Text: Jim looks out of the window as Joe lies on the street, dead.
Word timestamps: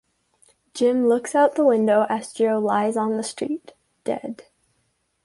Jim 0.73 1.07
looks 1.07 1.35
out 1.35 1.51
of 1.51 1.55
the 1.57 1.63
window 1.63 2.07
as 2.09 2.33
Joe 2.33 2.57
lies 2.57 2.97
on 2.97 3.17
the 3.17 3.23
street, 3.23 3.73
dead. 4.03 4.43